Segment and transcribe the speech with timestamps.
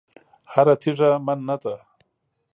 [0.53, 1.75] هره تېږه من نه ده.